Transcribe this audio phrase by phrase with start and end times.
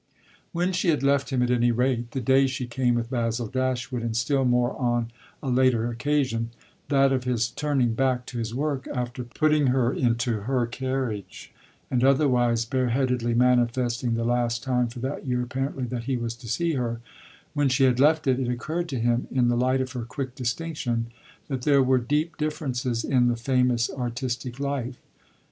[0.51, 4.01] When she had left him at any rate, the day she came with Basil Dashwood,
[4.01, 5.11] and still more on
[5.43, 6.49] a later occasion,
[6.89, 11.53] that of his turning back to his work after putting her into her carriage,
[11.91, 16.33] and otherwise bare headedly manifesting, the last time, for that year apparently, that he was
[16.37, 16.99] to see her
[17.53, 20.33] when she had left him it occurred to him in the light of her quick
[20.33, 21.11] distinction
[21.47, 24.97] that there were deep differences in the famous artistic life.